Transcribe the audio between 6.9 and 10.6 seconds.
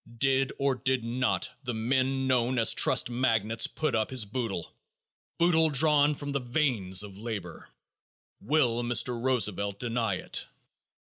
of labor? Will Mr. Roosevelt deny it?